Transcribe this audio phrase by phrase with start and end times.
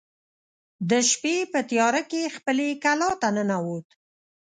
[0.89, 3.87] د شپې په تیاره کې خپلې کلا ته ننوت.